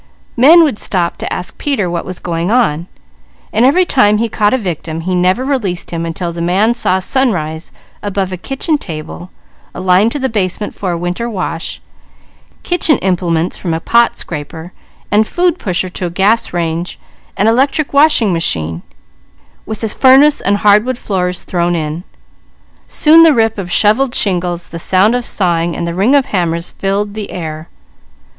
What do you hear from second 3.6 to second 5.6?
every time he caught a victim, he never